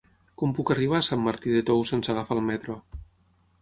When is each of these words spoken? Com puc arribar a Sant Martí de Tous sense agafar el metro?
Com 0.43 0.55
puc 0.59 0.71
arribar 0.75 0.97
a 1.03 1.07
Sant 1.09 1.23
Martí 1.27 1.55
de 1.59 1.63
Tous 1.71 1.95
sense 1.97 2.17
agafar 2.17 2.43
el 2.43 2.47
metro? 2.53 2.83